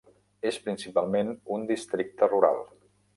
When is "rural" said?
2.33-2.63